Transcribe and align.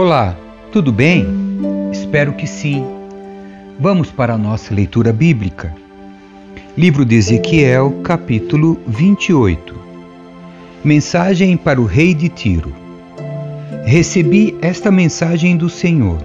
Olá, 0.00 0.36
tudo 0.70 0.92
bem? 0.92 1.26
Espero 1.90 2.32
que 2.34 2.46
sim. 2.46 2.86
Vamos 3.80 4.12
para 4.12 4.34
a 4.34 4.38
nossa 4.38 4.72
leitura 4.72 5.12
bíblica. 5.12 5.74
Livro 6.76 7.04
de 7.04 7.16
Ezequiel, 7.16 7.98
capítulo 8.04 8.78
28. 8.86 9.74
Mensagem 10.84 11.56
para 11.56 11.80
o 11.80 11.84
rei 11.84 12.14
de 12.14 12.28
Tiro. 12.28 12.72
Recebi 13.84 14.56
esta 14.62 14.88
mensagem 14.92 15.56
do 15.56 15.68
Senhor. 15.68 16.22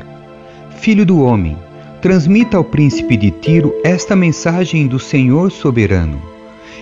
Filho 0.77 1.03
do 1.03 1.23
homem, 1.23 1.58
transmita 1.99 2.58
ao 2.58 2.63
príncipe 2.63 3.17
de 3.17 3.31
Tiro 3.31 3.73
esta 3.84 4.16
mensagem 4.16 4.85
do 4.85 4.99
Senhor 4.99 5.52
soberano. 5.52 6.21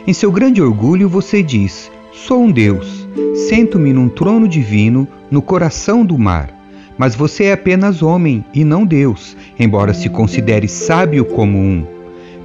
Em 0.05 0.11
seu 0.11 0.29
grande 0.29 0.61
orgulho 0.61 1.07
você 1.07 1.41
diz: 1.41 1.89
Sou 2.11 2.43
um 2.43 2.51
Deus, 2.51 3.07
sento-me 3.47 3.93
num 3.93 4.09
trono 4.09 4.45
divino 4.45 5.07
no 5.31 5.41
coração 5.41 6.05
do 6.05 6.17
mar 6.17 6.59
mas 6.97 7.15
você 7.15 7.45
é 7.45 7.53
apenas 7.53 8.01
homem 8.01 8.45
e 8.53 8.63
não 8.63 8.85
Deus, 8.85 9.35
embora 9.59 9.93
se 9.93 10.09
considere 10.09 10.67
sábio 10.67 11.25
como 11.25 11.57
um. 11.57 11.85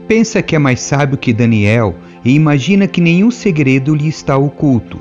Pensa 0.09 0.41
que 0.41 0.55
é 0.55 0.59
mais 0.59 0.81
sábio 0.81 1.19
que 1.19 1.33
Daniel 1.33 1.95
e 2.25 2.35
imagina 2.35 2.87
que 2.87 3.01
nenhum 3.01 3.31
segredo 3.31 3.95
lhe 3.95 4.09
está 4.09 4.37
oculto. 4.37 4.99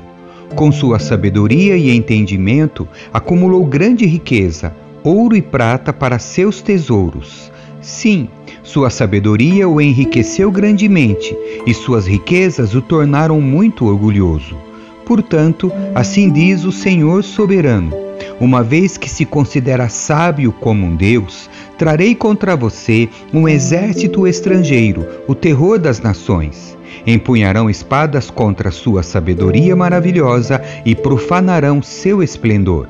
Com 0.54 0.70
sua 0.70 0.98
sabedoria 0.98 1.76
e 1.76 1.90
entendimento, 1.90 2.88
acumulou 3.12 3.64
grande 3.64 4.06
riqueza, 4.06 4.72
ouro 5.02 5.36
e 5.36 5.42
prata 5.42 5.92
para 5.92 6.18
seus 6.18 6.60
tesouros. 6.60 7.50
Sim, 7.80 8.28
sua 8.62 8.90
sabedoria 8.90 9.68
o 9.68 9.80
enriqueceu 9.80 10.50
grandemente 10.50 11.36
e 11.66 11.72
suas 11.72 12.06
riquezas 12.06 12.74
o 12.74 12.82
tornaram 12.82 13.40
muito 13.40 13.86
orgulhoso. 13.86 14.56
Portanto, 15.04 15.70
assim 15.94 16.30
diz 16.30 16.64
o 16.64 16.72
Senhor 16.72 17.22
soberano 17.22 18.05
uma 18.40 18.62
vez 18.62 18.96
que 18.96 19.08
se 19.08 19.24
considera 19.24 19.88
sábio 19.88 20.52
como 20.52 20.86
um 20.86 20.94
Deus, 20.94 21.48
trarei 21.78 22.14
contra 22.14 22.56
você 22.56 23.08
um 23.32 23.48
exército 23.48 24.26
estrangeiro, 24.26 25.06
o 25.26 25.34
terror 25.34 25.78
das 25.78 26.00
nações. 26.00 26.76
Empunharão 27.06 27.70
espadas 27.70 28.30
contra 28.30 28.70
sua 28.70 29.02
sabedoria 29.02 29.74
maravilhosa 29.74 30.60
e 30.84 30.94
profanarão 30.94 31.82
seu 31.82 32.22
esplendor. 32.22 32.88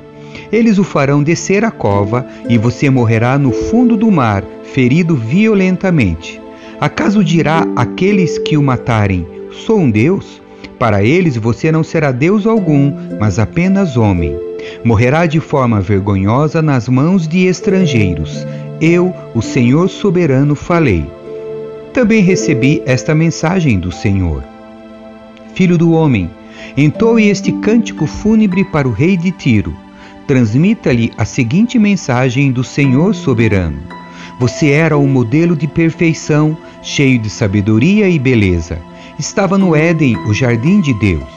Eles 0.51 0.79
o 0.79 0.85
farão 0.85 1.23
descer 1.23 1.65
a 1.65 1.71
cova 1.71 2.27
e 2.49 2.57
você 2.57 2.89
morrerá 2.89 3.39
no 3.39 3.53
fundo 3.53 3.97
do 3.97 4.11
mar, 4.11 4.45
ferido 4.73 5.17
violentamente. 5.17 6.41
Acaso 6.81 7.25
dirá 7.25 7.67
aqueles 7.75 8.39
que 8.39 8.57
o 8.57 8.63
matarem: 8.63 9.27
Sou 9.51 9.79
um 9.81 9.91
Deus? 9.91 10.41
Para 10.79 11.03
eles 11.03 11.37
você 11.37 11.73
não 11.73 11.83
será 11.83 12.13
Deus 12.13 12.47
algum, 12.47 12.93
mas 13.19 13.39
apenas 13.39 13.97
homem 13.97 14.46
morrerá 14.85 15.27
de 15.27 15.41
forma 15.41 15.81
vergonhosa 15.81 16.63
nas 16.63 16.89
mãos 16.89 17.27
de 17.27 17.47
estrangeiros. 17.47 18.47
Eu, 18.81 19.15
o 19.35 19.43
Senhor 19.43 19.89
soberano, 19.89 20.55
falei. 20.55 21.05
Também 21.93 22.23
recebi 22.23 22.83
esta 22.85 23.15
mensagem 23.15 23.79
do 23.79 23.91
Senhor. 23.91 24.45
Filho 25.55 25.79
do 25.79 25.93
homem, 25.93 26.31
entoe 26.77 27.29
este 27.29 27.53
cântico 27.53 28.07
fúnebre 28.07 28.65
para 28.65 28.87
o 28.87 28.93
rei 28.93 29.17
de 29.17 29.31
Tiro. 29.31 29.75
Transmita-lhe 30.27 31.13
a 31.17 31.25
seguinte 31.25 31.79
mensagem 31.79 32.53
do 32.53 32.63
Senhor 32.63 33.15
soberano. 33.15 33.79
Você 34.39 34.71
era 34.71 34.99
um 34.99 35.09
modelo 35.09 35.57
de 35.57 35.67
perfeição, 35.67 36.57
cheio 36.83 37.19
de 37.19 37.31
sabedoria 37.31 38.09
e 38.09 38.19
beleza. 38.19 38.79
Estava 39.19 39.57
no 39.57 39.75
Éden, 39.75 40.17
o 40.27 40.35
jardim 40.35 40.81
de 40.83 40.93
Deus. 40.93 41.36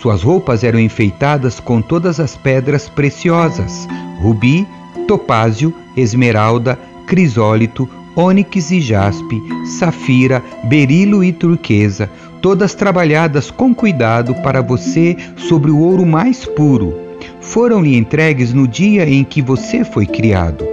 Suas 0.00 0.22
roupas 0.22 0.62
eram 0.62 0.78
enfeitadas 0.78 1.58
com 1.58 1.82
todas 1.82 2.20
as 2.20 2.36
pedras 2.36 2.88
preciosas: 2.88 3.88
rubi, 4.20 4.66
topázio, 5.08 5.74
esmeralda, 5.96 6.78
crisólito, 7.06 7.88
ônix 8.14 8.70
e 8.70 8.80
jaspe, 8.80 9.42
safira, 9.78 10.42
berilo 10.64 11.24
e 11.24 11.32
turquesa, 11.32 12.08
todas 12.40 12.74
trabalhadas 12.74 13.50
com 13.50 13.74
cuidado 13.74 14.34
para 14.36 14.62
você 14.62 15.16
sobre 15.36 15.70
o 15.70 15.78
ouro 15.78 16.06
mais 16.06 16.44
puro. 16.44 16.94
Foram-lhe 17.40 17.96
entregues 17.96 18.52
no 18.52 18.68
dia 18.68 19.08
em 19.08 19.24
que 19.24 19.42
você 19.42 19.84
foi 19.84 20.06
criado. 20.06 20.64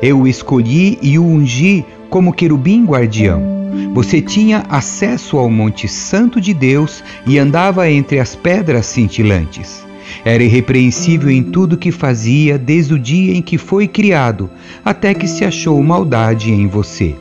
Eu 0.00 0.20
o 0.20 0.28
escolhi 0.28 0.98
e 1.02 1.18
o 1.18 1.24
ungi 1.24 1.84
como 2.08 2.32
querubim 2.32 2.84
guardião. 2.84 3.57
Você 3.98 4.22
tinha 4.22 4.62
acesso 4.68 5.38
ao 5.38 5.50
Monte 5.50 5.88
Santo 5.88 6.40
de 6.40 6.54
Deus 6.54 7.02
e 7.26 7.36
andava 7.36 7.90
entre 7.90 8.20
as 8.20 8.36
pedras 8.36 8.86
cintilantes. 8.86 9.84
Era 10.24 10.40
irrepreensível 10.40 11.28
em 11.28 11.42
tudo 11.42 11.76
que 11.76 11.90
fazia 11.90 12.56
desde 12.56 12.94
o 12.94 12.98
dia 12.98 13.34
em 13.34 13.42
que 13.42 13.58
foi 13.58 13.88
criado, 13.88 14.48
até 14.84 15.12
que 15.14 15.26
se 15.26 15.44
achou 15.44 15.82
maldade 15.82 16.52
em 16.52 16.68
você. 16.68 17.16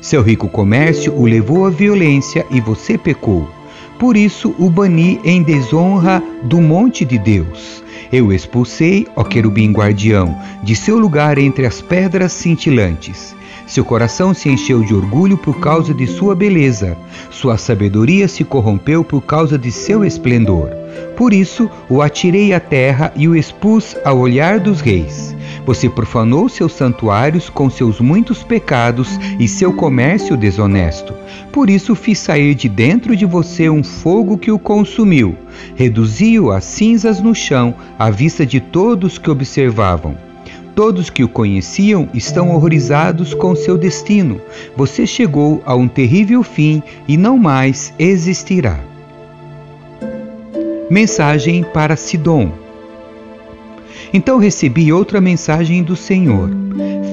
Seu 0.00 0.20
rico 0.20 0.48
comércio 0.48 1.14
o 1.14 1.26
levou 1.26 1.64
à 1.64 1.70
violência 1.70 2.44
e 2.50 2.60
você 2.60 2.98
pecou. 2.98 3.48
Por 3.96 4.16
isso 4.16 4.52
o 4.58 4.68
bani 4.68 5.20
em 5.22 5.44
desonra 5.44 6.20
do 6.42 6.60
monte 6.60 7.04
de 7.04 7.18
Deus. 7.18 7.84
Eu 8.12 8.32
expulsei, 8.32 9.06
ó 9.14 9.22
querubim 9.22 9.70
guardião, 9.70 10.36
de 10.64 10.74
seu 10.74 10.98
lugar 10.98 11.38
entre 11.38 11.66
as 11.66 11.80
pedras 11.80 12.32
cintilantes. 12.32 13.35
Seu 13.66 13.84
coração 13.84 14.32
se 14.32 14.48
encheu 14.48 14.84
de 14.84 14.94
orgulho 14.94 15.36
por 15.36 15.58
causa 15.58 15.92
de 15.92 16.06
sua 16.06 16.34
beleza. 16.34 16.96
Sua 17.30 17.58
sabedoria 17.58 18.28
se 18.28 18.44
corrompeu 18.44 19.02
por 19.02 19.20
causa 19.22 19.58
de 19.58 19.72
seu 19.72 20.04
esplendor. 20.04 20.70
Por 21.16 21.32
isso 21.32 21.68
o 21.88 22.00
atirei 22.00 22.52
à 22.52 22.60
terra 22.60 23.12
e 23.16 23.26
o 23.26 23.34
expus 23.34 23.96
ao 24.04 24.18
olhar 24.18 24.60
dos 24.60 24.80
reis. 24.80 25.34
Você 25.66 25.88
profanou 25.88 26.48
seus 26.48 26.74
santuários 26.74 27.50
com 27.50 27.68
seus 27.68 28.00
muitos 28.00 28.44
pecados 28.44 29.18
e 29.38 29.48
seu 29.48 29.72
comércio 29.72 30.36
desonesto. 30.36 31.12
Por 31.50 31.68
isso 31.68 31.96
fiz 31.96 32.20
sair 32.20 32.54
de 32.54 32.68
dentro 32.68 33.16
de 33.16 33.26
você 33.26 33.68
um 33.68 33.82
fogo 33.82 34.38
que 34.38 34.52
o 34.52 34.60
consumiu. 34.60 35.36
Reduzi-o 35.74 36.52
a 36.52 36.60
cinzas 36.60 37.20
no 37.20 37.34
chão, 37.34 37.74
à 37.98 38.10
vista 38.10 38.46
de 38.46 38.60
todos 38.60 39.18
que 39.18 39.28
observavam. 39.28 40.16
Todos 40.76 41.08
que 41.08 41.24
o 41.24 41.28
conheciam 41.28 42.06
estão 42.12 42.50
horrorizados 42.50 43.32
com 43.32 43.56
seu 43.56 43.78
destino. 43.78 44.38
Você 44.76 45.06
chegou 45.06 45.62
a 45.64 45.74
um 45.74 45.88
terrível 45.88 46.42
fim 46.42 46.82
e 47.08 47.16
não 47.16 47.38
mais 47.38 47.94
existirá. 47.98 48.78
Mensagem 50.90 51.64
para 51.64 51.96
Sidom. 51.96 52.52
Então 54.12 54.36
recebi 54.36 54.92
outra 54.92 55.18
mensagem 55.18 55.82
do 55.82 55.96
Senhor: 55.96 56.50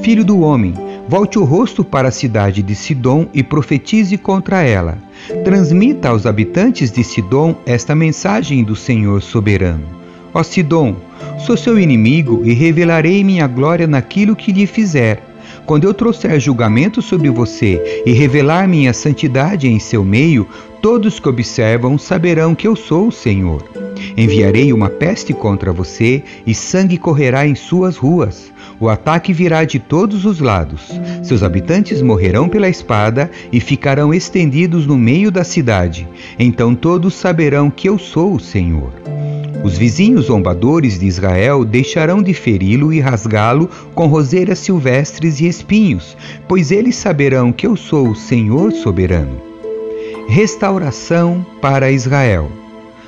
Filho 0.03 0.25
do 0.25 0.41
homem, 0.41 0.73
volte 1.07 1.40
o 1.40 1.46
rosto 1.46 1.85
para 1.85 2.09
a 2.09 2.12
cidade 2.12 2.62
de 2.62 2.75
Sidom 2.75 3.28
e 3.34 3.41
profetize 3.41 4.18
contra 4.18 4.62
ela. 4.62 4.97
Transmita 5.46 6.09
aos 6.09 6.25
habitantes 6.25 6.91
de 6.91 7.02
Sidom 7.02 7.56
esta 7.66 7.96
mensagem 7.96 8.62
do 8.62 8.75
Senhor 8.75 9.22
soberano. 9.22 9.85
Ó 10.34 10.44
Sidom, 10.44 10.97
sou 11.39 11.57
seu 11.57 11.79
inimigo 11.79 12.41
e 12.44 12.53
revelarei 12.53 13.23
minha 13.23 13.47
glória 13.47 13.88
naquilo 13.88 14.35
que 14.35 14.51
lhe 14.51 14.66
fizer. 14.66 15.22
Quando 15.66 15.85
eu 15.85 15.94
trouxer 15.94 16.39
julgamento 16.39 17.01
sobre 17.01 17.29
você 17.29 18.03
e 18.06 18.11
revelar 18.11 18.67
minha 18.67 18.94
santidade 18.94 19.67
em 19.67 19.79
seu 19.79 20.03
meio, 20.03 20.47
todos 20.81 21.19
que 21.19 21.29
observam 21.29 21.97
saberão 21.97 22.53
que 22.53 22.67
eu 22.67 22.75
sou 22.75 23.07
o 23.07 23.11
Senhor. 23.11 23.63
Enviarei 24.17 24.73
uma 24.73 24.89
peste 24.89 25.34
contra 25.34 25.72
você 25.72 26.23
e 26.45 26.53
sangue 26.53 26.97
correrá 26.97 27.47
em 27.47 27.55
suas 27.55 27.95
ruas. 27.95 28.51
O 28.79 28.90
ataque 28.90 29.31
virá 29.31 29.63
de 29.63 29.79
todos 29.79 30.25
os 30.25 30.40
lados. 30.40 30.91
Seus 31.22 31.41
habitantes 31.41 32.02
morrerão 32.02 32.49
pela 32.49 32.67
espada 32.67 33.31
e 33.52 33.61
ficarão 33.61 34.14
estendidos 34.14 34.85
no 34.85 34.97
meio 34.97 35.31
da 35.31 35.43
cidade. 35.43 36.08
Então 36.37 36.76
todos 36.76 37.14
saberão 37.14 37.69
que 37.72 37.87
eu 37.87 37.97
sou 37.97 38.35
o 38.35 38.40
Senhor. 38.40 38.91
Os 39.64 39.78
vizinhos 39.78 40.26
zombadores 40.26 41.00
de 41.00 41.06
Israel 41.06 41.64
deixarão 41.64 42.22
de 42.22 42.34
feri-lo 42.34 42.92
e 42.92 43.00
rasgá-lo 43.00 43.70
com 43.96 44.08
roseiras 44.08 44.60
silvestres 44.60 45.40
e 45.40 45.48
espinhos, 45.48 46.18
pois 46.50 46.70
eles 46.70 46.98
saberão 46.98 47.52
que 47.52 47.66
eu 47.66 47.78
sou 47.78 48.10
o 48.10 48.16
Senhor 48.16 48.74
soberano. 48.74 49.42
Restauração 50.28 51.46
para 51.62 51.90
Israel. 51.92 52.52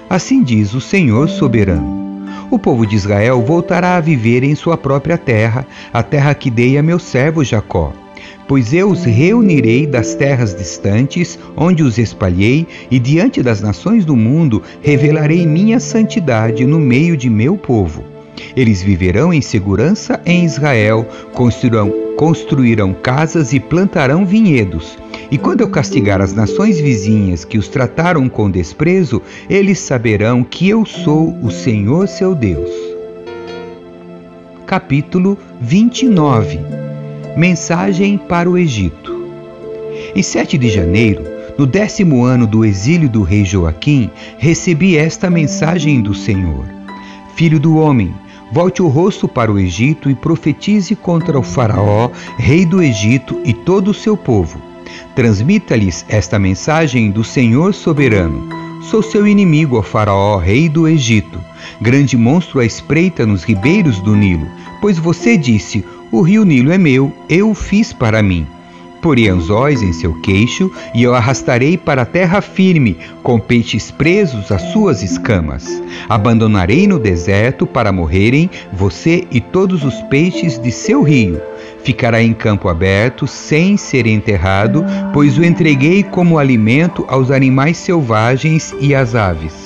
Assim 0.10 0.42
diz 0.42 0.74
o 0.74 0.80
Senhor 0.80 1.28
soberano. 1.28 2.06
O 2.50 2.58
povo 2.58 2.86
de 2.86 2.96
Israel 2.96 3.42
voltará 3.42 3.98
a 3.98 4.02
viver 4.02 4.42
em 4.42 4.56
sua 4.56 4.78
própria 4.78 5.18
terra, 5.18 5.68
a 5.92 6.02
terra 6.02 6.34
que 6.34 6.50
dei 6.50 6.78
a 6.78 6.84
meu 6.84 7.00
servo 7.00 7.44
Jacó 7.44 7.92
Pois 8.48 8.74
eu 8.74 8.90
os 8.90 9.04
reunirei 9.04 9.88
das 9.88 10.14
terras 10.16 10.54
distantes, 10.54 11.40
onde 11.58 11.82
os 11.82 11.98
espalhei, 11.98 12.68
e 12.92 13.00
diante 13.00 13.42
das 13.42 13.62
nações 13.62 14.06
do 14.06 14.16
mundo 14.16 14.62
revelarei 14.82 15.46
minha 15.46 15.80
santidade 15.80 16.66
no 16.66 16.80
meio 16.80 17.18
de 17.18 17.30
meu 17.30 17.58
povo. 17.58 18.16
Eles 18.56 18.82
viverão 18.82 19.34
em 19.34 19.42
segurança 19.42 20.22
em 20.26 20.46
Israel, 20.46 21.08
construirão, 21.34 21.92
construirão 22.18 22.94
casas 22.94 23.54
e 23.54 23.60
plantarão 23.60 24.26
vinhedos. 24.26 24.98
E 25.32 25.38
quando 25.38 25.62
eu 25.62 25.70
castigar 25.70 26.22
as 26.22 26.34
nações 26.34 26.80
vizinhas 26.80 27.44
que 27.44 27.58
os 27.58 27.68
trataram 27.68 28.30
com 28.30 28.50
desprezo, 28.50 29.22
eles 29.50 29.80
saberão 29.80 30.44
que 30.44 30.70
eu 30.70 30.86
sou 30.86 31.36
o 31.42 31.50
Senhor 31.50 32.08
seu 32.08 32.36
Deus. 32.36 32.70
capítulo 34.66 35.38
29 35.62 36.85
Mensagem 37.36 38.18
para 38.18 38.50
o 38.50 38.58
Egito. 38.58 39.14
Em 40.16 40.24
7 40.24 40.58
de 40.58 40.70
janeiro, 40.70 41.22
no 41.58 41.66
décimo 41.66 42.24
ano 42.24 42.48
do 42.48 42.64
exílio 42.64 43.10
do 43.10 43.24
rei 43.24 43.44
Joaquim, 43.44 44.10
recebi 44.38 44.96
esta 44.96 45.30
mensagem 45.30 46.02
do 46.02 46.14
Senhor: 46.14 46.64
Filho 47.36 47.60
do 47.60 47.76
homem, 47.76 48.14
volte 48.54 48.82
o 48.82 48.88
rosto 48.88 49.28
para 49.28 49.52
o 49.52 49.60
Egito 49.60 50.10
e 50.10 50.16
profetize 50.16 50.96
contra 50.96 51.38
o 51.38 51.44
Faraó, 51.44 52.10
rei 52.38 52.66
do 52.66 52.82
Egito, 52.82 53.42
e 53.44 53.54
todo 53.54 53.92
o 53.92 53.94
seu 53.94 54.16
povo. 54.16 54.62
Transmita-lhes 55.14 56.06
esta 56.08 56.40
mensagem 56.40 57.12
do 57.12 57.24
Senhor 57.24 57.74
soberano. 57.74 58.48
Sou 58.84 59.04
seu 59.04 59.28
inimigo, 59.28 59.78
ó 59.78 59.82
Faraó, 59.82 60.38
rei 60.38 60.70
do 60.70 60.88
Egito, 60.88 61.38
grande 61.82 62.16
monstro 62.16 62.62
à 62.62 62.66
espreita 62.66 63.26
nos 63.26 63.44
ribeiros 63.44 64.00
do 64.00 64.16
Nilo, 64.16 64.48
pois 64.80 64.98
você 64.98 65.36
disse: 65.36 65.84
O 66.16 66.22
rio 66.22 66.46
Nilo 66.46 66.72
é 66.72 66.78
meu, 66.78 67.12
eu 67.28 67.50
o 67.50 67.54
fiz 67.54 67.92
para 67.92 68.24
mim. 68.24 68.48
Porei 69.02 69.28
anzóis 69.28 69.84
em 69.84 69.92
seu 69.92 70.14
queixo 70.22 70.72
e 70.94 71.04
eu 71.04 71.14
arrastarei 71.14 71.78
para 71.78 72.04
a 72.04 72.06
terra 72.06 72.40
firme, 72.40 72.96
com 73.22 73.38
peixes 73.38 73.92
presos 73.92 74.50
às 74.50 74.62
suas 74.72 75.04
escamas. 75.04 75.68
Abandonarei 76.08 76.88
no 76.88 76.98
deserto 76.98 77.68
para 77.68 77.92
morrerem 77.92 78.50
você 78.72 79.28
e 79.30 79.42
todos 79.42 79.84
os 79.84 80.02
peixes 80.04 80.58
de 80.58 80.72
seu 80.72 81.04
rio. 81.04 81.38
Ficará 81.84 82.24
em 82.24 82.34
campo 82.34 82.70
aberto, 82.70 83.28
sem 83.28 83.76
ser 83.76 84.08
enterrado, 84.08 84.86
pois 85.12 85.38
o 85.38 85.44
entreguei 85.44 86.02
como 86.02 86.40
alimento 86.40 87.04
aos 87.10 87.30
animais 87.30 87.76
selvagens 87.76 88.74
e 88.80 88.96
às 88.96 89.16
aves. 89.16 89.65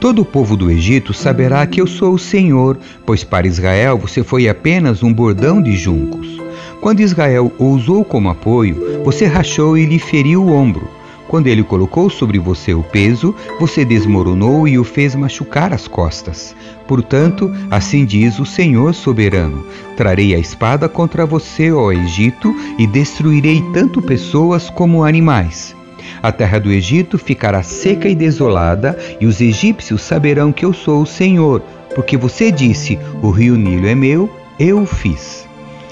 Todo 0.00 0.22
o 0.22 0.24
povo 0.24 0.56
do 0.56 0.70
Egito 0.70 1.14
saberá 1.14 1.66
que 1.66 1.80
eu 1.80 1.86
sou 1.86 2.14
o 2.14 2.18
Senhor, 2.18 2.78
pois 3.06 3.24
para 3.24 3.46
Israel 3.46 3.96
você 3.98 4.22
foi 4.22 4.48
apenas 4.48 5.02
um 5.02 5.12
bordão 5.12 5.62
de 5.62 5.76
juncos. 5.76 6.40
Quando 6.80 7.00
Israel 7.00 7.50
o 7.58 7.64
usou 7.66 8.04
como 8.04 8.28
apoio, 8.28 9.02
você 9.02 9.24
rachou 9.24 9.78
e 9.78 9.86
lhe 9.86 9.98
feriu 9.98 10.42
o 10.42 10.52
ombro. 10.52 10.86
Quando 11.26 11.46
ele 11.46 11.62
colocou 11.64 12.10
sobre 12.10 12.38
você 12.38 12.74
o 12.74 12.82
peso, 12.82 13.34
você 13.58 13.84
desmoronou 13.84 14.68
e 14.68 14.78
o 14.78 14.84
fez 14.84 15.14
machucar 15.14 15.72
as 15.72 15.88
costas. 15.88 16.54
Portanto, 16.86 17.50
assim 17.70 18.04
diz 18.04 18.38
o 18.38 18.44
Senhor 18.44 18.94
soberano: 18.94 19.64
Trarei 19.96 20.34
a 20.34 20.38
espada 20.38 20.88
contra 20.88 21.24
você, 21.24 21.72
ó 21.72 21.90
Egito, 21.90 22.54
e 22.78 22.86
destruirei 22.86 23.64
tanto 23.72 24.02
pessoas 24.02 24.68
como 24.68 25.02
animais. 25.02 25.74
A 26.22 26.32
terra 26.32 26.58
do 26.58 26.70
Egito 26.70 27.18
ficará 27.18 27.62
seca 27.62 28.08
e 28.08 28.14
desolada, 28.14 28.98
e 29.20 29.26
os 29.26 29.40
egípcios 29.40 30.02
saberão 30.02 30.52
que 30.52 30.64
eu 30.64 30.72
sou 30.72 31.02
o 31.02 31.06
Senhor, 31.06 31.62
porque 31.94 32.16
você 32.16 32.50
disse: 32.50 32.98
O 33.22 33.30
rio 33.30 33.56
Nilo 33.56 33.86
é 33.86 33.94
meu, 33.94 34.30
eu 34.58 34.82
o 34.82 34.86
fiz. 34.86 35.46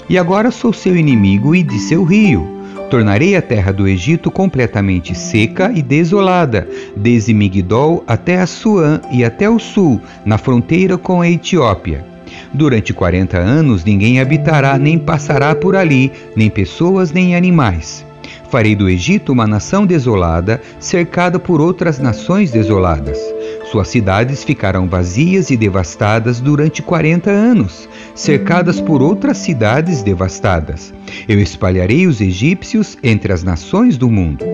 E 0.09 0.17
agora 0.17 0.51
sou 0.51 0.73
seu 0.73 0.95
inimigo 0.95 1.55
e 1.55 1.63
de 1.63 1.79
seu 1.79 2.03
rio. 2.03 2.47
Tornarei 2.89 3.35
a 3.35 3.41
terra 3.41 3.71
do 3.71 3.87
Egito 3.87 4.29
completamente 4.29 5.15
seca 5.15 5.71
e 5.73 5.81
desolada, 5.81 6.67
desde 6.95 7.33
Migdol 7.33 8.03
até 8.05 8.39
Assuã 8.39 9.01
e 9.11 9.23
até 9.23 9.49
o 9.49 9.57
sul, 9.57 9.99
na 10.23 10.37
fronteira 10.37 10.97
com 10.97 11.21
a 11.21 11.29
Etiópia. 11.29 12.05
Durante 12.53 12.93
quarenta 12.93 13.39
anos 13.39 13.83
ninguém 13.83 14.19
habitará 14.19 14.77
nem 14.77 14.99
passará 14.99 15.55
por 15.55 15.75
ali, 15.75 16.11
nem 16.35 16.49
pessoas 16.49 17.11
nem 17.11 17.35
animais. 17.35 18.05
Farei 18.53 18.75
do 18.75 18.87
Egito 18.87 19.31
uma 19.31 19.47
nação 19.47 19.83
desolada, 19.83 20.61
cercada 20.79 21.39
por 21.39 21.59
outras 21.59 21.97
nações 21.97 22.51
desoladas. 22.51 23.17
Suas 23.71 23.87
cidades 23.87 24.43
ficarão 24.43 24.87
vazias 24.87 25.49
e 25.49 25.57
devastadas 25.57 26.39
durante 26.39 26.83
quarenta 26.83 27.31
anos, 27.31 27.89
cercadas 28.13 28.79
por 28.79 29.01
outras 29.01 29.39
cidades 29.39 30.03
devastadas. 30.03 30.93
Eu 31.27 31.39
espalharei 31.39 32.05
os 32.05 32.21
egípcios 32.21 32.95
entre 33.01 33.33
as 33.33 33.41
nações 33.41 33.97
do 33.97 34.07
mundo. 34.07 34.45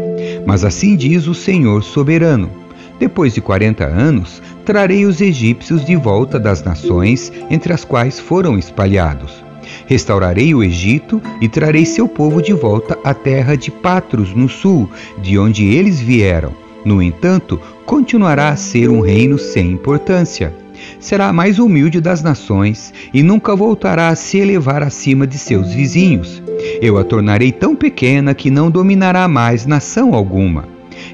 Mas 0.45 0.63
assim 0.63 0.95
diz 0.95 1.27
o 1.27 1.33
Senhor 1.33 1.83
soberano: 1.83 2.49
depois 2.97 3.33
de 3.33 3.41
quarenta 3.41 3.83
anos, 3.83 4.41
trarei 4.63 5.05
os 5.05 5.19
egípcios 5.19 5.83
de 5.83 5.97
volta 5.97 6.39
das 6.39 6.63
nações 6.63 7.33
entre 7.49 7.73
as 7.73 7.83
quais 7.83 8.17
foram 8.17 8.57
espalhados. 8.57 9.48
Restaurarei 9.89 10.53
o 10.53 10.63
Egito 10.63 11.19
e 11.41 11.49
trarei 11.49 11.83
seu 11.83 12.07
povo 12.07 12.43
de 12.43 12.53
volta 12.53 12.95
à 13.03 13.11
terra 13.11 13.57
de 13.57 13.71
Patros, 13.71 14.35
no 14.35 14.47
sul, 14.47 14.87
de 15.19 15.39
onde 15.39 15.65
eles 15.65 15.99
vieram. 15.99 16.53
No 16.85 17.01
entanto, 17.01 17.59
continuará 17.87 18.49
a 18.49 18.55
ser 18.55 18.87
um 18.87 19.01
reino 19.01 19.39
sem 19.39 19.71
importância. 19.71 20.53
Será 20.99 21.29
a 21.29 21.33
mais 21.33 21.57
humilde 21.57 21.99
das 21.99 22.21
nações 22.21 22.93
e 23.11 23.23
nunca 23.23 23.55
voltará 23.55 24.09
a 24.09 24.15
se 24.15 24.37
elevar 24.37 24.83
acima 24.83 25.25
de 25.25 25.39
seus 25.39 25.73
vizinhos. 25.73 26.39
Eu 26.79 26.99
a 26.99 27.03
tornarei 27.03 27.51
tão 27.51 27.75
pequena 27.75 28.35
que 28.35 28.51
não 28.51 28.69
dominará 28.69 29.27
mais 29.27 29.65
nação 29.65 30.13
alguma. 30.13 30.65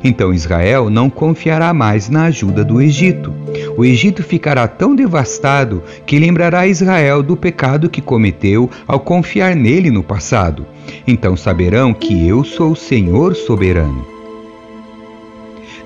Então 0.03 0.33
Israel 0.33 0.89
não 0.89 1.09
confiará 1.09 1.73
mais 1.73 2.09
na 2.09 2.25
ajuda 2.25 2.65
do 2.65 2.81
Egito. 2.81 3.33
O 3.77 3.83
Egito 3.83 4.23
ficará 4.23 4.67
tão 4.67 4.95
devastado 4.95 5.83
que 6.05 6.19
lembrará 6.19 6.67
Israel 6.67 7.21
do 7.21 7.35
pecado 7.35 7.89
que 7.89 8.01
cometeu 8.01 8.69
ao 8.87 8.99
confiar 8.99 9.55
nele 9.55 9.89
no 9.91 10.03
passado. 10.03 10.65
Então 11.05 11.35
saberão 11.35 11.93
que 11.93 12.27
eu 12.27 12.43
sou 12.43 12.71
o 12.71 12.75
Senhor 12.75 13.35
soberano. 13.35 14.05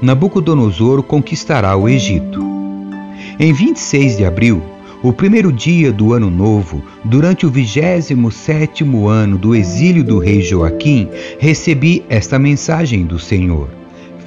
Nabucodonosor 0.01 1.03
conquistará 1.03 1.75
o 1.75 1.89
Egito. 1.89 2.41
Em 3.37 3.51
26 3.51 4.17
de 4.17 4.25
abril, 4.25 4.61
o 5.01 5.13
primeiro 5.13 5.51
dia 5.51 5.93
do 5.93 6.11
ano 6.11 6.29
novo, 6.29 6.83
durante 7.05 7.45
o 7.45 7.49
27 7.49 8.83
ano 9.07 9.37
do 9.37 9.55
exílio 9.55 10.03
do 10.03 10.19
rei 10.19 10.41
Joaquim, 10.41 11.07
recebi 11.39 12.03
esta 12.09 12.37
mensagem 12.37 13.05
do 13.05 13.17
Senhor: 13.17 13.69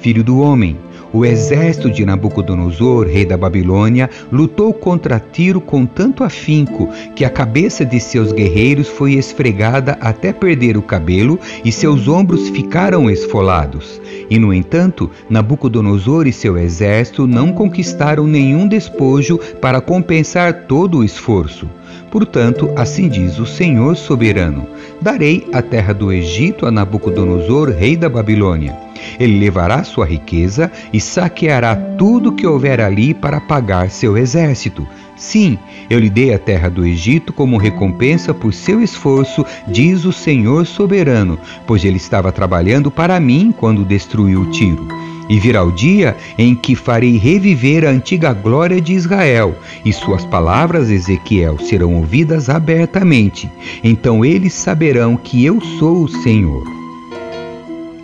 Filho 0.01 0.23
do 0.23 0.39
homem, 0.39 0.77
o 1.13 1.23
exército 1.23 1.91
de 1.91 2.03
Nabucodonosor, 2.03 3.05
rei 3.05 3.23
da 3.23 3.37
Babilônia, 3.37 4.09
lutou 4.31 4.73
contra 4.73 5.19
Tiro 5.19 5.61
com 5.61 5.85
tanto 5.85 6.23
afinco 6.23 6.89
que 7.15 7.23
a 7.23 7.29
cabeça 7.29 7.85
de 7.85 7.99
seus 7.99 8.33
guerreiros 8.33 8.87
foi 8.87 9.13
esfregada 9.13 9.95
até 10.01 10.33
perder 10.33 10.75
o 10.75 10.81
cabelo 10.81 11.39
e 11.63 11.71
seus 11.71 12.07
ombros 12.07 12.49
ficaram 12.49 13.09
esfolados. 13.09 14.01
E, 14.27 14.39
no 14.39 14.51
entanto, 14.51 15.11
Nabucodonosor 15.29 16.25
e 16.25 16.33
seu 16.33 16.57
exército 16.57 17.27
não 17.27 17.53
conquistaram 17.53 18.25
nenhum 18.25 18.67
despojo 18.67 19.37
para 19.61 19.79
compensar 19.79 20.65
todo 20.65 20.97
o 20.97 21.03
esforço. 21.03 21.69
Portanto, 22.09 22.71
assim 22.75 23.07
diz 23.07 23.37
o 23.39 23.45
Senhor 23.45 23.95
soberano: 23.95 24.67
Darei 25.01 25.47
a 25.53 25.61
terra 25.61 25.93
do 25.93 26.11
Egito 26.11 26.65
a 26.65 26.71
Nabucodonosor, 26.71 27.69
rei 27.69 27.95
da 27.95 28.09
Babilônia. 28.09 28.92
Ele 29.19 29.39
levará 29.39 29.83
sua 29.83 30.05
riqueza 30.05 30.71
e 30.91 30.99
saqueará 30.99 31.75
tudo 31.75 32.31
que 32.31 32.45
houver 32.45 32.81
ali 32.81 33.13
para 33.13 33.39
pagar 33.39 33.89
seu 33.89 34.17
exército. 34.17 34.87
Sim, 35.15 35.57
eu 35.89 35.99
lhe 35.99 36.09
dei 36.09 36.33
a 36.33 36.39
terra 36.39 36.69
do 36.69 36.85
Egito 36.85 37.31
como 37.31 37.57
recompensa 37.57 38.33
por 38.33 38.53
seu 38.53 38.81
esforço, 38.81 39.45
diz 39.67 40.05
o 40.05 40.11
Senhor 40.11 40.65
soberano, 40.65 41.37
pois 41.65 41.85
ele 41.85 41.97
estava 41.97 42.31
trabalhando 42.31 42.89
para 42.91 43.19
mim 43.19 43.53
quando 43.57 43.85
destruiu 43.85 44.49
Tiro. 44.51 44.87
E 45.29 45.39
virá 45.39 45.63
o 45.63 45.71
dia 45.71 46.17
em 46.37 46.53
que 46.53 46.75
farei 46.75 47.17
reviver 47.17 47.85
a 47.85 47.89
antiga 47.89 48.33
glória 48.33 48.81
de 48.81 48.93
Israel, 48.93 49.55
e 49.85 49.93
suas 49.93 50.25
palavras, 50.25 50.89
Ezequiel, 50.89 51.57
serão 51.59 51.95
ouvidas 51.95 52.49
abertamente. 52.49 53.49
Então 53.83 54.25
eles 54.25 54.53
saberão 54.53 55.15
que 55.15 55.45
eu 55.45 55.61
sou 55.61 56.03
o 56.03 56.09
Senhor. 56.09 56.63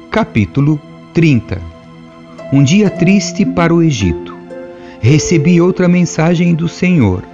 Capítulo 0.09 0.79
30 1.19 1.61
Um 2.53 2.63
dia 2.63 2.89
triste 2.89 3.45
para 3.45 3.75
o 3.75 3.83
Egito. 3.83 4.33
Recebi 5.01 5.59
outra 5.59 5.85
mensagem 5.85 6.55
do 6.55 6.69
Senhor. 6.69 7.25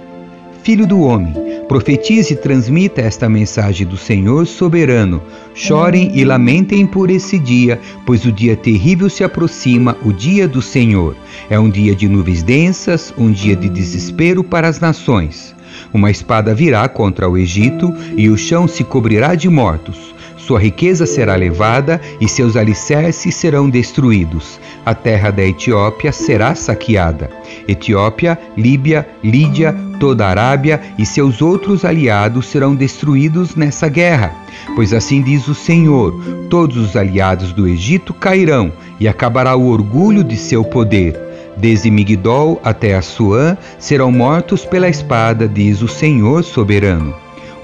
Filho 0.64 0.88
do 0.88 1.02
homem, 1.02 1.32
profetize 1.68 2.34
e 2.34 2.36
transmita 2.36 3.00
esta 3.00 3.28
mensagem 3.28 3.86
do 3.86 3.96
Senhor 3.96 4.44
soberano. 4.44 5.22
Chorem 5.54 6.10
e 6.18 6.24
lamentem 6.24 6.84
por 6.84 7.10
esse 7.10 7.38
dia, 7.38 7.78
pois 8.04 8.24
o 8.24 8.32
dia 8.32 8.56
terrível 8.56 9.08
se 9.08 9.22
aproxima, 9.22 9.96
o 10.04 10.12
dia 10.12 10.48
do 10.48 10.60
Senhor. 10.60 11.14
É 11.48 11.56
um 11.56 11.70
dia 11.70 11.94
de 11.94 12.08
nuvens 12.08 12.42
densas, 12.42 13.14
um 13.16 13.30
dia 13.30 13.54
de 13.54 13.68
desespero 13.68 14.42
para 14.42 14.66
as 14.66 14.80
nações. 14.80 15.54
Uma 15.94 16.10
espada 16.10 16.52
virá 16.52 16.88
contra 16.88 17.28
o 17.28 17.38
Egito 17.38 17.94
e 18.16 18.28
o 18.28 18.36
chão 18.36 18.66
se 18.66 18.82
cobrirá 18.82 19.36
de 19.36 19.48
mortos. 19.48 20.15
Sua 20.46 20.60
riqueza 20.60 21.06
será 21.06 21.34
levada 21.34 22.00
e 22.20 22.28
seus 22.28 22.54
alicerces 22.54 23.34
serão 23.34 23.68
destruídos. 23.68 24.60
A 24.84 24.94
terra 24.94 25.32
da 25.32 25.42
Etiópia 25.42 26.12
será 26.12 26.54
saqueada. 26.54 27.28
Etiópia, 27.66 28.38
Líbia, 28.56 29.08
Lídia, 29.24 29.74
toda 29.98 30.24
a 30.24 30.30
Arábia 30.30 30.80
e 30.96 31.04
seus 31.04 31.42
outros 31.42 31.84
aliados 31.84 32.46
serão 32.46 32.76
destruídos 32.76 33.56
nessa 33.56 33.88
guerra. 33.88 34.32
Pois 34.76 34.92
assim 34.92 35.20
diz 35.20 35.48
o 35.48 35.54
Senhor: 35.54 36.14
todos 36.48 36.76
os 36.76 36.94
aliados 36.94 37.52
do 37.52 37.66
Egito 37.66 38.14
cairão 38.14 38.72
e 39.00 39.08
acabará 39.08 39.56
o 39.56 39.66
orgulho 39.66 40.22
de 40.22 40.36
seu 40.36 40.62
poder. 40.62 41.18
Desde 41.56 41.90
Migdol 41.90 42.60
até 42.62 42.94
Assuã 42.94 43.58
serão 43.80 44.12
mortos 44.12 44.64
pela 44.64 44.88
espada, 44.88 45.48
diz 45.48 45.82
o 45.82 45.88
Senhor 45.88 46.44
soberano. 46.44 47.12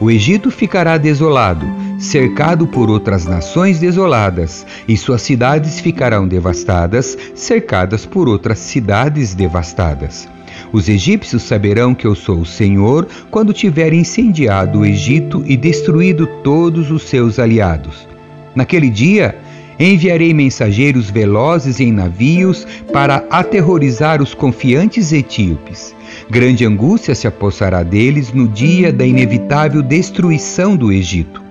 O 0.01 0.11
Egito 0.11 0.51
ficará 0.51 0.99
desolado, 0.99 1.65
cercado 2.03 2.67
por 2.67 2.91
outras 2.91 3.27
nações 3.27 3.79
desoladas, 3.79 4.67
e 4.89 4.97
suas 4.97 5.23
cidades 5.23 5.79
ficarão 5.79 6.27
devastadas, 6.27 7.17
cercadas 7.33 8.05
por 8.05 8.29
outras 8.29 8.59
cidades 8.59 9.35
devastadas. 9.35 10.29
Os 10.73 10.89
egípcios 10.89 11.45
saberão 11.45 11.95
que 11.95 12.05
eu 12.05 12.17
sou 12.17 12.41
o 12.41 12.47
Senhor 12.47 13.07
quando 13.31 13.53
tiver 13.53 13.93
incendiado 13.93 14.81
o 14.81 14.85
Egito 14.85 15.45
e 15.47 15.57
destruído 15.57 16.27
todos 16.43 16.91
os 16.91 17.05
seus 17.05 17.39
aliados. 17.39 18.09
Naquele 18.53 18.91
dia, 18.91 19.37
enviarei 19.79 20.35
mensageiros 20.35 21.09
velozes 21.09 21.79
em 21.79 21.93
navios 21.93 22.67
para 22.93 23.25
aterrorizar 23.31 24.21
os 24.21 24.35
confiantes 24.35 25.13
etíopes. 25.13 25.95
Grande 26.29 26.67
angústia 26.67 27.15
se 27.15 27.29
apossará 27.29 27.85
deles 27.85 28.33
no 28.33 28.49
dia 28.49 28.93
da 28.93 29.07
inevitável 29.07 29.83
destruição 29.83 30.77
do 30.77 30.93
Egito. 30.93 31.42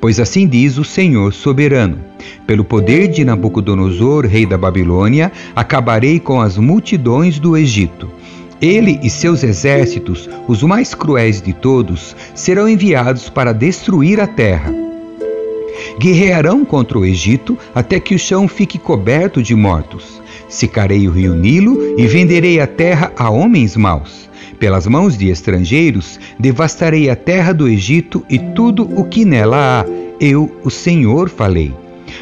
Pois 0.00 0.18
assim 0.18 0.46
diz 0.46 0.78
o 0.78 0.84
Senhor 0.84 1.32
soberano: 1.32 1.98
Pelo 2.46 2.64
poder 2.64 3.08
de 3.08 3.24
Nabucodonosor, 3.24 4.26
rei 4.26 4.46
da 4.46 4.58
Babilônia, 4.58 5.30
acabarei 5.54 6.18
com 6.18 6.40
as 6.40 6.56
multidões 6.58 7.38
do 7.38 7.56
Egito. 7.56 8.10
Ele 8.60 9.00
e 9.02 9.10
seus 9.10 9.42
exércitos, 9.42 10.30
os 10.46 10.62
mais 10.62 10.94
cruéis 10.94 11.42
de 11.42 11.52
todos, 11.52 12.14
serão 12.34 12.68
enviados 12.68 13.28
para 13.28 13.52
destruir 13.52 14.20
a 14.20 14.26
terra. 14.26 14.72
Guerrearão 15.98 16.64
contra 16.64 16.98
o 16.98 17.04
Egito 17.04 17.58
até 17.74 17.98
que 17.98 18.14
o 18.14 18.18
chão 18.18 18.46
fique 18.46 18.78
coberto 18.78 19.42
de 19.42 19.54
mortos. 19.54 20.22
Secarei 20.48 21.08
o 21.08 21.10
rio 21.10 21.34
Nilo 21.34 21.98
e 21.98 22.06
venderei 22.06 22.60
a 22.60 22.66
terra 22.66 23.12
a 23.16 23.30
homens 23.30 23.76
maus. 23.76 24.30
Pelas 24.62 24.86
mãos 24.86 25.18
de 25.18 25.28
estrangeiros, 25.28 26.20
devastarei 26.38 27.10
a 27.10 27.16
terra 27.16 27.52
do 27.52 27.66
Egito 27.66 28.24
e 28.30 28.38
tudo 28.38 28.88
o 28.96 29.02
que 29.02 29.24
nela 29.24 29.80
há. 29.80 29.86
Eu, 30.20 30.56
o 30.62 30.70
Senhor, 30.70 31.28
falei. 31.28 31.74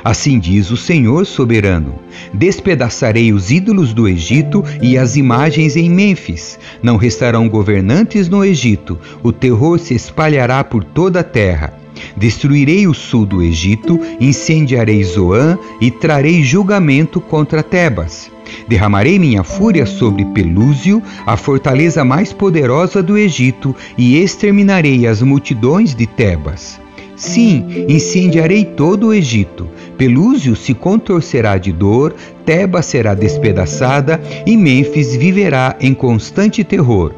Assim 0.02 0.38
diz 0.38 0.70
o 0.70 0.76
Senhor 0.76 1.26
soberano: 1.26 1.96
Despedaçarei 2.32 3.30
os 3.30 3.50
ídolos 3.50 3.92
do 3.92 4.08
Egito 4.08 4.64
e 4.80 4.96
as 4.96 5.16
imagens 5.16 5.76
em 5.76 5.90
Mênfis. 5.90 6.58
Não 6.82 6.96
restarão 6.96 7.46
governantes 7.46 8.26
no 8.26 8.42
Egito, 8.42 8.98
o 9.22 9.32
terror 9.32 9.78
se 9.78 9.92
espalhará 9.92 10.64
por 10.64 10.82
toda 10.82 11.20
a 11.20 11.24
terra. 11.24 11.79
Destruirei 12.16 12.86
o 12.86 12.94
sul 12.94 13.26
do 13.26 13.42
Egito, 13.42 13.98
incendiarei 14.20 15.02
Zoã 15.04 15.58
e 15.80 15.90
trarei 15.90 16.42
julgamento 16.42 17.20
contra 17.20 17.62
Tebas. 17.62 18.30
Derramarei 18.66 19.18
minha 19.18 19.44
fúria 19.44 19.86
sobre 19.86 20.24
Pelúzio, 20.26 21.02
a 21.26 21.36
fortaleza 21.36 22.04
mais 22.04 22.32
poderosa 22.32 23.02
do 23.02 23.16
Egito, 23.16 23.74
e 23.96 24.16
exterminarei 24.18 25.06
as 25.06 25.22
multidões 25.22 25.94
de 25.94 26.06
Tebas. 26.06 26.80
Sim, 27.16 27.84
incendiarei 27.86 28.64
todo 28.64 29.08
o 29.08 29.14
Egito. 29.14 29.68
Pelúzio 29.98 30.56
se 30.56 30.72
contorcerá 30.72 31.58
de 31.58 31.70
dor, 31.70 32.14
Tebas 32.46 32.86
será 32.86 33.14
despedaçada 33.14 34.18
e 34.46 34.56
Mênfis 34.56 35.14
viverá 35.14 35.76
em 35.80 35.92
constante 35.92 36.64
terror. 36.64 37.12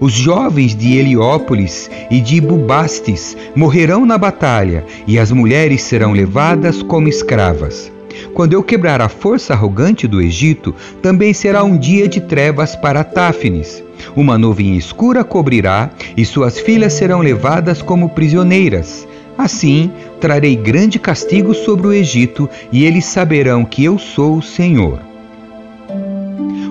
Os 0.00 0.12
jovens 0.12 0.74
de 0.74 0.96
Heliópolis 0.96 1.90
e 2.10 2.20
de 2.20 2.40
Bubastes 2.40 3.36
morrerão 3.54 4.04
na 4.04 4.18
batalha, 4.18 4.84
e 5.06 5.18
as 5.18 5.30
mulheres 5.30 5.82
serão 5.82 6.12
levadas 6.12 6.82
como 6.82 7.08
escravas. 7.08 7.92
Quando 8.32 8.52
eu 8.52 8.62
quebrar 8.62 9.00
a 9.00 9.08
força 9.08 9.52
arrogante 9.52 10.06
do 10.06 10.20
Egito, 10.20 10.74
também 11.02 11.32
será 11.32 11.62
um 11.64 11.76
dia 11.76 12.08
de 12.08 12.20
trevas 12.20 12.74
para 12.74 13.04
Táfnis. 13.04 13.82
Uma 14.16 14.36
nuvem 14.36 14.76
escura 14.76 15.24
cobrirá, 15.24 15.90
e 16.16 16.24
suas 16.24 16.58
filhas 16.58 16.92
serão 16.92 17.20
levadas 17.20 17.80
como 17.80 18.10
prisioneiras. 18.10 19.06
Assim, 19.36 19.90
trarei 20.20 20.54
grande 20.54 20.98
castigo 20.98 21.54
sobre 21.54 21.86
o 21.86 21.92
Egito, 21.92 22.48
e 22.72 22.84
eles 22.84 23.04
saberão 23.04 23.64
que 23.64 23.84
eu 23.84 23.98
sou 23.98 24.38
o 24.38 24.42
Senhor. 24.42 25.00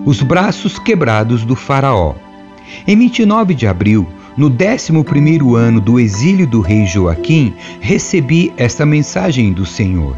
Os 0.05 0.21
braços 0.21 0.77
quebrados 0.79 1.45
do 1.45 1.55
Faraó. 1.55 2.15
Em 2.87 2.97
29 2.97 3.53
de 3.53 3.67
abril, 3.67 4.07
no 4.35 4.47
11 4.47 5.55
ano 5.55 5.79
do 5.79 5.99
exílio 5.99 6.47
do 6.47 6.59
rei 6.59 6.85
Joaquim, 6.85 7.53
recebi 7.79 8.51
esta 8.57 8.85
mensagem 8.85 9.53
do 9.53 9.65
Senhor. 9.65 10.15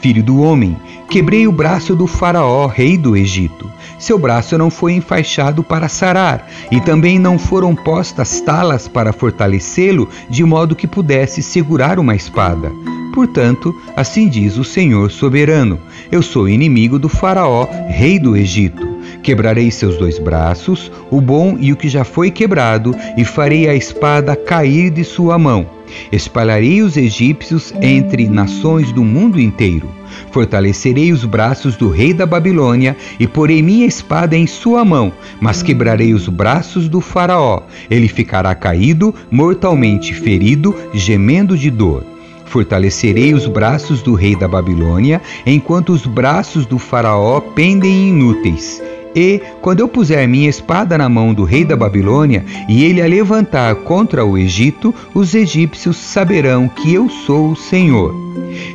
Filho 0.00 0.22
do 0.22 0.40
homem, 0.40 0.76
quebrei 1.10 1.48
o 1.48 1.52
braço 1.52 1.96
do 1.96 2.06
Faraó, 2.06 2.66
rei 2.66 2.96
do 2.96 3.16
Egito. 3.16 3.68
Seu 3.98 4.16
braço 4.16 4.56
não 4.56 4.70
foi 4.70 4.92
enfaixado 4.92 5.64
para 5.64 5.88
sarar, 5.88 6.48
e 6.70 6.80
também 6.80 7.18
não 7.18 7.36
foram 7.36 7.74
postas 7.74 8.40
talas 8.40 8.86
para 8.86 9.12
fortalecê-lo, 9.12 10.08
de 10.30 10.44
modo 10.44 10.76
que 10.76 10.86
pudesse 10.86 11.42
segurar 11.42 11.98
uma 11.98 12.14
espada. 12.14 12.70
Portanto, 13.12 13.74
assim 13.96 14.28
diz 14.28 14.56
o 14.56 14.62
Senhor 14.62 15.10
soberano: 15.10 15.80
Eu 16.12 16.22
sou 16.22 16.48
inimigo 16.48 16.96
do 16.96 17.08
Faraó, 17.08 17.66
rei 17.88 18.20
do 18.20 18.36
Egito. 18.36 18.97
Quebrarei 19.22 19.70
seus 19.70 19.96
dois 19.96 20.18
braços, 20.18 20.90
o 21.10 21.20
bom 21.20 21.56
e 21.60 21.72
o 21.72 21.76
que 21.76 21.88
já 21.88 22.04
foi 22.04 22.30
quebrado, 22.30 22.94
e 23.16 23.24
farei 23.24 23.68
a 23.68 23.74
espada 23.74 24.36
cair 24.36 24.90
de 24.90 25.04
sua 25.04 25.38
mão. 25.38 25.78
Espalharei 26.12 26.82
os 26.82 26.96
egípcios 26.96 27.72
entre 27.80 28.28
nações 28.28 28.92
do 28.92 29.04
mundo 29.04 29.40
inteiro. 29.40 29.88
Fortalecerei 30.30 31.12
os 31.12 31.24
braços 31.24 31.76
do 31.76 31.88
rei 31.88 32.12
da 32.12 32.26
Babilônia 32.26 32.96
e 33.18 33.26
porei 33.26 33.62
minha 33.62 33.86
espada 33.86 34.36
em 34.36 34.46
sua 34.46 34.84
mão, 34.84 35.12
mas 35.40 35.62
quebrarei 35.62 36.12
os 36.12 36.28
braços 36.28 36.88
do 36.88 37.00
Faraó. 37.00 37.62
Ele 37.90 38.08
ficará 38.08 38.54
caído, 38.54 39.14
mortalmente 39.30 40.14
ferido, 40.14 40.74
gemendo 40.92 41.56
de 41.56 41.70
dor. 41.70 42.04
Fortalecerei 42.46 43.34
os 43.34 43.46
braços 43.46 44.00
do 44.00 44.14
rei 44.14 44.34
da 44.34 44.48
Babilônia, 44.48 45.20
enquanto 45.44 45.90
os 45.90 46.06
braços 46.06 46.64
do 46.64 46.78
Faraó 46.78 47.40
pendem 47.40 48.08
inúteis. 48.08 48.82
E, 49.14 49.40
quando 49.60 49.80
eu 49.80 49.88
puser 49.88 50.28
minha 50.28 50.48
espada 50.48 50.96
na 50.98 51.08
mão 51.08 51.32
do 51.34 51.44
rei 51.44 51.64
da 51.64 51.76
Babilônia 51.76 52.44
e 52.68 52.84
ele 52.84 53.02
a 53.02 53.06
levantar 53.06 53.74
contra 53.76 54.24
o 54.24 54.36
Egito, 54.36 54.94
os 55.14 55.34
egípcios 55.34 55.96
saberão 55.96 56.68
que 56.68 56.94
eu 56.94 57.08
sou 57.08 57.52
o 57.52 57.56
Senhor. 57.56 58.14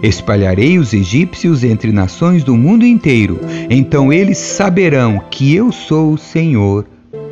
Espalharei 0.02 0.78
os 0.78 0.94
egípcios 0.94 1.64
entre 1.64 1.92
nações 1.92 2.44
do 2.44 2.56
mundo 2.56 2.86
inteiro, 2.86 3.40
então 3.70 4.12
eles 4.12 4.38
saberão 4.38 5.22
que 5.30 5.56
eu 5.56 5.72
sou 5.72 6.14
o 6.14 6.18
Senhor. 6.18 6.86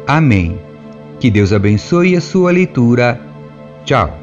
Amém. 0.07 0.57
Que 1.19 1.29
Deus 1.29 1.53
abençoe 1.53 2.15
a 2.15 2.21
sua 2.21 2.51
leitura. 2.51 3.19
Tchau. 3.85 4.20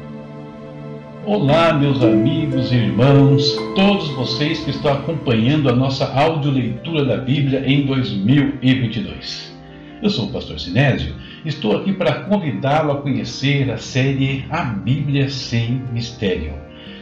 Olá, 1.31 1.71
meus 1.73 2.01
amigos 2.01 2.71
e 2.71 2.75
irmãos, 2.75 3.55
todos 3.75 4.09
vocês 4.15 4.61
que 4.61 4.71
estão 4.71 4.91
acompanhando 4.91 5.69
a 5.69 5.75
nossa 5.75 6.11
audioleitura 6.11 7.05
da 7.05 7.17
Bíblia 7.17 7.63
em 7.67 7.85
2022. 7.85 9.55
Eu 10.01 10.09
sou 10.09 10.25
o 10.25 10.31
pastor 10.31 10.59
Sinésio 10.59 11.13
e 11.45 11.49
estou 11.49 11.77
aqui 11.77 11.93
para 11.93 12.23
convidá-lo 12.23 12.93
a 12.93 13.01
conhecer 13.03 13.69
a 13.69 13.77
série 13.77 14.43
A 14.49 14.63
Bíblia 14.63 15.29
Sem 15.29 15.83
Mistério. 15.93 16.55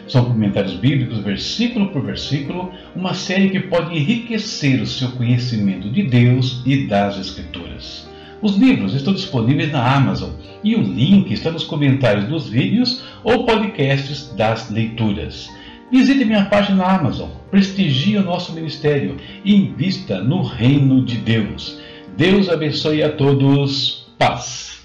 São 0.09 0.25
comentários 0.25 0.73
bíblicos, 0.73 1.19
versículo 1.19 1.87
por 1.87 2.01
versículo, 2.01 2.73
uma 2.93 3.13
série 3.13 3.49
que 3.49 3.61
pode 3.61 3.97
enriquecer 3.97 4.81
o 4.81 4.85
seu 4.85 5.09
conhecimento 5.13 5.89
de 5.89 6.03
Deus 6.03 6.61
e 6.65 6.85
das 6.85 7.17
Escrituras. 7.17 8.09
Os 8.41 8.55
livros 8.55 8.93
estão 8.93 9.13
disponíveis 9.13 9.71
na 9.71 9.95
Amazon 9.95 10.29
e 10.63 10.75
o 10.75 10.81
link 10.81 11.31
está 11.31 11.51
nos 11.51 11.63
comentários 11.63 12.25
dos 12.25 12.47
vídeos 12.47 13.03
ou 13.23 13.45
podcasts 13.45 14.31
das 14.35 14.69
leituras. 14.69 15.49
Visite 15.91 16.25
minha 16.25 16.45
página 16.45 16.77
na 16.77 16.95
Amazon, 16.95 17.29
prestigie 17.49 18.17
o 18.17 18.23
nosso 18.23 18.53
ministério 18.53 19.15
e 19.43 19.55
invista 19.55 20.21
no 20.21 20.41
reino 20.43 21.03
de 21.03 21.17
Deus. 21.17 21.79
Deus 22.15 22.49
abençoe 22.49 23.01
a 23.01 23.11
todos. 23.11 24.05
Paz. 24.17 24.76